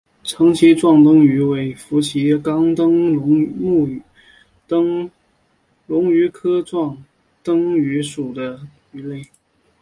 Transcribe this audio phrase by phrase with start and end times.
[0.23, 3.87] 长鳍壮灯鱼为辐鳍鱼纲灯笼鱼目
[4.67, 5.11] 灯
[5.85, 7.05] 笼鱼科壮
[7.43, 8.61] 灯鱼属的
[8.93, 9.21] 鱼类。